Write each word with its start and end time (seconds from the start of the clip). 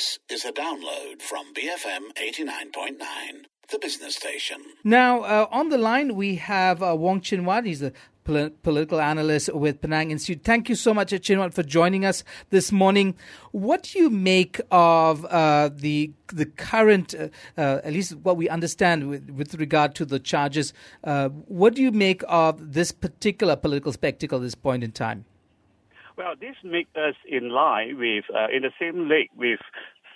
This 0.00 0.18
is 0.30 0.44
a 0.46 0.52
download 0.52 1.20
from 1.20 1.52
BFM 1.52 2.14
89.9, 2.16 2.96
the 3.70 3.78
business 3.78 4.16
station. 4.16 4.56
Now, 4.82 5.20
uh, 5.20 5.46
on 5.50 5.68
the 5.68 5.76
line, 5.76 6.16
we 6.16 6.36
have 6.36 6.82
uh, 6.82 6.96
Wong 6.96 7.20
Chin 7.20 7.42
Huat. 7.42 7.66
He's 7.66 7.80
the 7.80 7.92
pol- 8.24 8.48
political 8.62 8.98
analyst 8.98 9.52
with 9.52 9.82
Penang 9.82 10.10
Institute. 10.10 10.42
Thank 10.42 10.70
you 10.70 10.74
so 10.74 10.94
much, 10.94 11.12
uh, 11.12 11.18
Chin 11.18 11.38
Huat, 11.38 11.52
for 11.52 11.62
joining 11.62 12.06
us 12.06 12.24
this 12.48 12.72
morning. 12.72 13.14
What 13.52 13.82
do 13.82 13.98
you 13.98 14.08
make 14.08 14.58
of 14.70 15.26
uh, 15.26 15.68
the 15.70 16.12
the 16.32 16.46
current, 16.46 17.14
uh, 17.14 17.28
uh, 17.58 17.80
at 17.84 17.92
least 17.92 18.16
what 18.16 18.38
we 18.38 18.48
understand 18.48 19.06
with, 19.06 19.28
with 19.28 19.54
regard 19.56 19.94
to 19.96 20.06
the 20.06 20.18
charges? 20.18 20.72
What 21.02 21.74
do 21.74 21.82
you 21.82 21.92
make 21.92 22.22
of 22.26 22.72
this 22.72 22.90
particular 22.90 23.54
political 23.54 23.92
spectacle 23.92 24.38
at 24.38 24.44
this 24.44 24.54
point 24.54 24.82
in 24.82 24.92
time? 24.92 25.26
Well, 26.20 26.34
this 26.38 26.56
makes 26.62 26.94
us 26.96 27.14
in 27.26 27.48
line 27.48 27.96
with, 27.98 28.24
uh, 28.28 28.48
in 28.54 28.60
the 28.60 28.72
same 28.78 29.08
league 29.08 29.30
with 29.34 29.60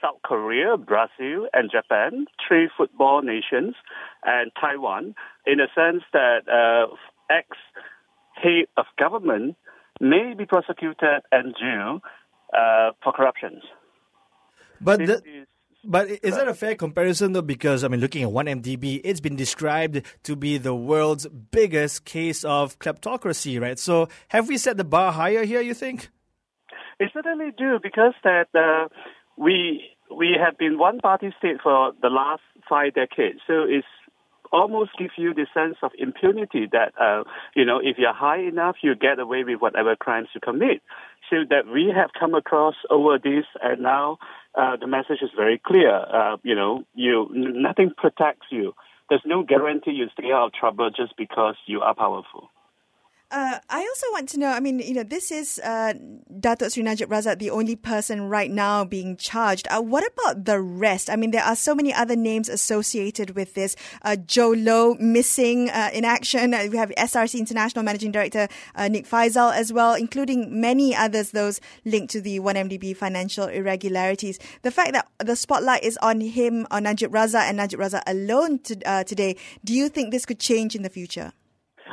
South 0.02 0.20
Korea, 0.22 0.76
Brazil, 0.76 1.48
and 1.54 1.70
Japan, 1.70 2.26
three 2.46 2.68
football 2.76 3.22
nations, 3.22 3.74
and 4.22 4.50
Taiwan, 4.60 5.14
in 5.46 5.56
the 5.56 5.68
sense 5.74 6.02
that 6.12 6.40
uh, 6.46 6.94
ex 7.30 7.48
head 8.34 8.66
of 8.76 8.84
government 8.98 9.56
may 9.98 10.34
be 10.36 10.44
prosecuted 10.44 11.22
and 11.32 11.54
jailed 11.58 12.02
uh, 12.52 12.90
for 13.02 13.14
corruption. 13.14 13.62
But 14.82 14.98
the, 14.98 15.43
but 15.86 16.08
is 16.22 16.36
that 16.36 16.48
a 16.48 16.54
fair 16.54 16.74
comparison 16.74 17.32
though? 17.32 17.42
Because 17.42 17.84
I 17.84 17.88
mean, 17.88 18.00
looking 18.00 18.22
at 18.22 18.30
1MDB, 18.30 19.00
it's 19.04 19.20
been 19.20 19.36
described 19.36 20.02
to 20.24 20.36
be 20.36 20.58
the 20.58 20.74
world's 20.74 21.26
biggest 21.26 22.04
case 22.04 22.44
of 22.44 22.78
kleptocracy, 22.78 23.60
right? 23.60 23.78
So 23.78 24.08
have 24.28 24.48
we 24.48 24.58
set 24.58 24.76
the 24.76 24.84
bar 24.84 25.12
higher 25.12 25.44
here? 25.44 25.60
You 25.60 25.74
think? 25.74 26.10
It 26.98 27.10
certainly 27.12 27.50
do 27.56 27.78
because 27.82 28.14
that 28.22 28.48
uh, 28.54 28.88
we 29.36 29.90
we 30.16 30.36
have 30.38 30.58
been 30.58 30.78
one 30.78 31.00
party 31.00 31.34
state 31.38 31.56
for 31.62 31.92
the 32.00 32.08
last 32.08 32.42
five 32.68 32.94
decades. 32.94 33.40
So 33.46 33.64
it's 33.68 33.86
almost 34.52 34.90
gives 34.96 35.12
you 35.16 35.34
the 35.34 35.46
sense 35.52 35.76
of 35.82 35.90
impunity 35.98 36.68
that, 36.70 36.92
uh, 37.00 37.24
you 37.56 37.64
know, 37.64 37.80
if 37.82 37.98
you're 37.98 38.14
high 38.14 38.38
enough, 38.38 38.76
you 38.82 38.94
get 38.94 39.18
away 39.18 39.42
with 39.42 39.60
whatever 39.60 39.96
crimes 39.96 40.28
you 40.34 40.40
commit. 40.40 40.80
So 41.30 41.38
that 41.50 41.66
we 41.66 41.92
have 41.94 42.10
come 42.18 42.34
across 42.34 42.74
over 42.90 43.18
this, 43.18 43.46
and 43.62 43.82
now 43.82 44.18
uh, 44.54 44.76
the 44.76 44.86
message 44.86 45.22
is 45.22 45.30
very 45.36 45.58
clear. 45.58 45.90
Uh, 45.94 46.36
you 46.42 46.54
know, 46.54 46.84
you 46.94 47.28
nothing 47.32 47.92
protects 47.96 48.46
you. 48.50 48.74
There's 49.08 49.22
no 49.26 49.42
guarantee 49.42 49.92
you 49.92 50.08
stay 50.12 50.32
out 50.32 50.46
of 50.46 50.52
trouble 50.52 50.90
just 50.90 51.16
because 51.16 51.56
you 51.66 51.80
are 51.80 51.94
powerful. 51.94 52.50
Uh, 53.30 53.58
I 53.68 53.78
also 53.80 54.06
want 54.12 54.28
to 54.30 54.38
know. 54.38 54.48
I 54.48 54.60
mean, 54.60 54.78
you 54.78 54.94
know, 54.94 55.02
this 55.02 55.32
is 55.32 55.60
uh, 55.64 55.94
Datuk 56.32 56.72
Sri 56.72 56.82
Najib 56.82 57.08
Razak, 57.08 57.38
the 57.38 57.50
only 57.50 57.74
person 57.74 58.28
right 58.28 58.50
now 58.50 58.84
being 58.84 59.16
charged. 59.16 59.66
Uh, 59.70 59.80
what 59.80 60.06
about 60.06 60.44
the 60.44 60.60
rest? 60.60 61.10
I 61.10 61.16
mean, 61.16 61.32
there 61.32 61.42
are 61.42 61.56
so 61.56 61.74
many 61.74 61.92
other 61.92 62.14
names 62.14 62.48
associated 62.48 63.30
with 63.34 63.54
this. 63.54 63.74
Uh, 64.02 64.16
Jho 64.26 64.54
Low 64.64 64.94
missing 65.00 65.68
uh, 65.70 65.90
in 65.92 66.04
action. 66.04 66.54
Uh, 66.54 66.68
we 66.70 66.76
have 66.76 66.90
SRC 66.90 67.38
International 67.38 67.82
Managing 67.82 68.12
Director 68.12 68.46
Nik 68.78 69.08
Faisal 69.08 69.52
as 69.52 69.72
well, 69.72 69.94
including 69.94 70.60
many 70.60 70.94
others. 70.94 71.32
Those 71.32 71.60
linked 71.84 72.12
to 72.12 72.20
the 72.20 72.38
1MDB 72.38 72.96
financial 72.96 73.46
irregularities. 73.46 74.38
The 74.62 74.70
fact 74.70 74.92
that 74.92 75.08
the 75.18 75.34
spotlight 75.34 75.82
is 75.82 75.98
on 76.02 76.20
him, 76.20 76.66
on 76.70 76.84
Najib 76.84 77.10
Razak, 77.10 77.48
and 77.48 77.56
Najib 77.56 77.80
Razak 77.80 78.02
alone 78.06 78.60
to, 78.60 79.04
today. 79.04 79.36
Do 79.64 79.74
you 79.74 79.88
think 79.88 80.12
this 80.12 80.24
could 80.26 80.38
change 80.38 80.76
in 80.76 80.82
the 80.82 80.90
future? 80.90 81.32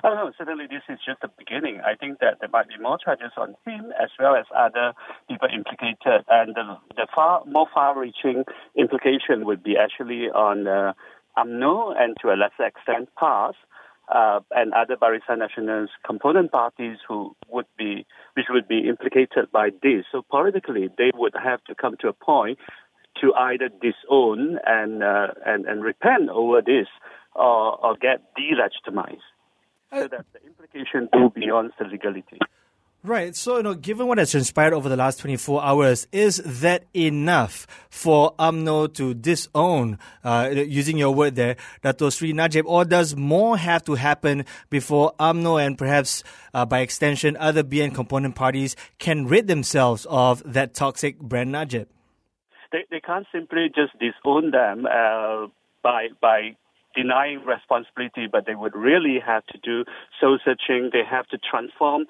Oh, 0.04 0.16
no, 0.16 0.32
certainly 0.38 0.66
this 0.66 0.82
is 0.90 1.00
just 1.06 1.22
the 1.22 1.30
beginning. 1.38 1.80
I 1.86 1.96
think 1.96 2.20
that 2.20 2.40
there 2.40 2.50
might 2.50 2.68
be 2.68 2.78
more 2.80 2.98
charges 2.98 3.32
on 3.38 3.56
him 3.66 3.94
as 4.02 4.10
well 4.20 4.36
as 4.36 4.46
other 4.56 4.94
people 5.30 5.48
implicated. 5.54 6.26
And 6.28 6.56
the, 6.56 6.78
the 6.96 7.08
far 7.14 7.44
more 7.46 7.68
far-reaching 7.72 8.46
implication 8.76 9.46
would 9.46 9.64
be 9.64 9.76
actually 9.78 10.30
on 10.34 10.68
uh, 10.68 10.94
and 11.36 12.18
to 12.22 12.30
a 12.30 12.36
lesser 12.36 12.66
extent 12.66 13.10
PAS 13.18 13.54
uh, 14.14 14.40
and 14.52 14.74
other 14.74 14.96
Barisan 14.96 15.38
Nasional's 15.40 15.90
component 16.06 16.52
parties 16.52 16.98
who 17.08 17.36
would 17.48 17.68
be, 17.78 18.06
which 18.34 18.48
would 18.50 18.68
be 18.68 18.88
implicated 18.90 19.52
by 19.52 19.70
this. 19.84 20.06
So 20.12 20.24
politically, 20.30 20.90
they 20.98 21.12
would 21.14 21.34
have 21.42 21.64
to 21.66 21.76
come 21.76 21.96
to 22.02 22.08
a 22.08 22.14
point 22.14 22.58
to 23.22 23.34
either 23.36 23.70
disown 23.70 24.58
and 24.66 25.04
uh, 25.04 25.28
and, 25.46 25.66
and 25.66 25.84
repent 25.84 26.30
over 26.30 26.62
this 26.62 26.88
or, 27.36 27.86
or 27.86 27.96
get 27.96 28.22
delegitimized 28.36 29.20
so 29.94 30.08
that 30.08 30.26
the 30.34 30.44
implication 30.46 31.10
go 31.14 31.30
beyond 31.30 31.72
the 31.78 31.86
legality. 31.86 32.40
Right. 33.04 33.36
So, 33.36 33.58
you 33.58 33.64
know, 33.64 33.74
given 33.74 34.06
what 34.06 34.20
has 34.20 34.30
transpired 34.30 34.74
over 34.74 34.88
the 34.88 34.96
last 34.96 35.20
24 35.22 35.64
hours, 35.64 36.08
is 36.12 36.38
that 36.38 36.84
enough 36.94 37.66
for 37.90 38.36
UMNO 38.38 38.94
to 38.94 39.16
disown, 39.16 39.98
uh, 40.24 40.50
using 40.52 41.00
your 41.00 41.12
word 41.12 41.36
there, 41.36 41.56
Dato 41.82 42.12
Sri 42.12 42.32
Najib, 42.32 42.64
or 42.68 42.86
does 42.86 43.16
more 43.16 43.58
have 43.58 43.84
to 43.86 43.96
happen 43.96 44.46
before 44.70 45.14
UMNO 45.20 45.66
and 45.66 45.80
perhaps 45.80 46.24
uh, 46.54 46.64
by 46.64 46.82
extension 46.82 47.36
other 47.38 47.64
BN 47.64 47.96
component 47.96 48.36
parties 48.36 48.76
can 49.00 49.26
rid 49.26 49.48
themselves 49.48 50.06
of 50.08 50.44
that 50.46 50.76
toxic 50.76 51.18
brand 51.18 51.52
Najib? 51.52 51.88
They, 52.72 52.86
they 52.92 53.00
can't 53.00 53.26
simply 53.32 53.70
just 53.74 53.98
disown 53.98 54.52
them 54.52 54.86
uh, 54.86 55.48
by, 55.82 56.10
by 56.22 56.56
denying 56.96 57.44
responsibility, 57.46 58.28
but 58.32 58.46
they 58.46 58.56
would 58.56 58.76
really 58.76 59.20
have 59.26 59.46
to 59.48 59.58
do 59.58 59.86
soul 60.20 60.40
searching. 60.44 60.90
They 60.92 61.04
have 61.10 61.28
to 61.28 61.38
transform, 61.38 62.06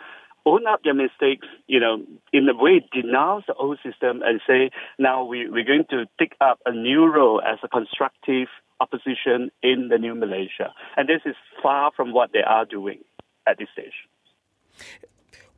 own 0.46 0.66
up 0.68 0.84
their 0.84 0.94
mistakes, 0.94 1.47
you 1.68 1.80
know, 1.80 2.03
in 2.34 2.50
a 2.50 2.56
way 2.56 2.86
denounce 2.92 3.46
the 3.47 3.53
old 3.53 3.80
system 3.84 4.22
and 4.24 4.42
say, 4.47 4.72
now 4.97 5.24
we, 5.24 5.50
we're 5.50 5.66
going 5.66 5.86
to 5.90 6.06
take 6.19 6.34
up 6.42 6.59
a 6.66 6.72
new 6.72 7.06
role 7.06 7.42
as 7.42 7.59
a 7.64 7.68
constructive 7.68 8.47
opposition 8.80 9.52
in 9.62 9.90
the 9.90 9.97
new 9.97 10.16
Malaysia. 10.16 10.74
And 10.98 11.08
this 11.08 11.22
is 11.25 11.36
far 11.62 11.92
from 11.96 12.13
what 12.13 12.31
they 12.34 12.42
are 12.42 12.66
doing 12.66 13.00
at 13.48 13.58
this 13.59 13.68
stage. 13.74 13.94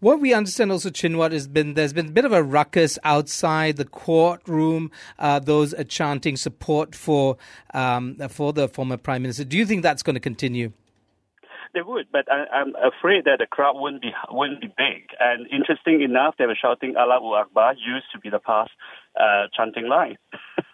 What 0.03 0.19
we 0.19 0.33
understand 0.33 0.69
also, 0.69 0.89
Chin 0.89 1.13
Huat, 1.13 1.31
has 1.31 1.47
been 1.47 1.75
there's 1.75 1.93
been 1.93 2.07
a 2.07 2.11
bit 2.11 2.25
of 2.25 2.33
a 2.33 2.43
ruckus 2.43 2.99
outside 3.05 3.77
the 3.77 3.85
courtroom. 3.85 4.91
Uh, 5.17 5.39
those 5.39 5.73
are 5.73 5.85
chanting 5.85 6.35
support 6.35 6.93
for 6.93 7.37
um, 7.73 8.17
for 8.27 8.51
the 8.51 8.67
former 8.67 8.97
prime 8.97 9.21
minister. 9.21 9.45
Do 9.45 9.57
you 9.57 9.65
think 9.65 9.81
that's 9.81 10.03
going 10.03 10.15
to 10.15 10.19
continue? 10.19 10.73
They 11.73 11.81
would, 11.81 12.07
but 12.11 12.25
I, 12.29 12.59
am 12.59 12.73
afraid 12.75 13.23
that 13.23 13.37
the 13.39 13.45
crowd 13.45 13.79
wouldn't 13.79 14.01
be 14.01 14.11
wouldn't 14.29 14.59
be 14.59 14.67
big. 14.67 15.07
And 15.21 15.47
interesting 15.49 16.01
enough, 16.01 16.35
they 16.37 16.47
were 16.47 16.57
shouting 16.61 16.95
"Allahu 16.97 17.35
Akbar" 17.35 17.75
used 17.75 18.07
to 18.11 18.19
be 18.19 18.29
the 18.29 18.39
past 18.39 18.71
uh, 19.17 19.47
chanting 19.55 19.87
line. 19.87 20.17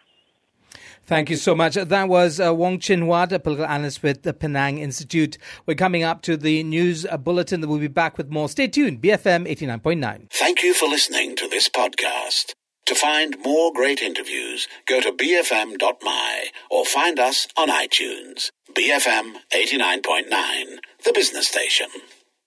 Thank 1.04 1.30
you 1.30 1.38
so 1.38 1.56
much. 1.56 1.76
That 1.76 2.08
was 2.08 2.40
uh, 2.40 2.54
Wong 2.54 2.80
Chin 2.80 3.02
Huat, 3.02 3.32
a 3.32 3.40
political 3.40 3.66
analyst 3.66 4.04
with 4.04 4.24
the 4.24 4.34
Penang 4.34 4.78
Institute. 4.78 5.38
We're 5.66 5.76
coming 5.76 6.04
up 6.04 6.22
to 6.24 6.38
the 6.38 6.64
news 6.64 7.06
uh, 7.06 7.18
bulletin. 7.18 7.68
We'll 7.68 7.80
be 7.80 7.88
back 7.88 8.18
with 8.18 8.30
more. 8.30 8.48
Stay 8.48 8.68
tuned. 8.68 9.02
BFM 9.02 9.48
89.9. 9.48 10.30
Thank 10.32 10.64
you 10.64 10.74
for 10.74 10.88
listening 10.88 11.36
to 11.38 11.48
this 11.48 11.68
podcast. 11.70 12.54
To 12.86 12.96
find 12.96 13.38
more 13.44 13.72
great 13.72 14.02
interviews, 14.02 14.68
go 14.88 15.00
to 15.00 15.12
bfm.my 15.12 16.46
or 16.72 16.86
find 16.86 17.20
us 17.20 17.48
on 17.56 17.70
iTunes. 17.70 18.50
BFM 18.74 19.36
89.9, 19.54 20.80
the 21.06 21.14
business 21.14 21.48
station. 21.48 21.88